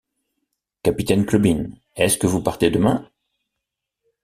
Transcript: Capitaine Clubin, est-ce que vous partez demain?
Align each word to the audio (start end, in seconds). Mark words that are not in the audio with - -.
Capitaine 0.81 1.27
Clubin, 1.27 1.69
est-ce 1.95 2.17
que 2.17 2.25
vous 2.25 2.41
partez 2.41 2.71
demain? 2.71 3.07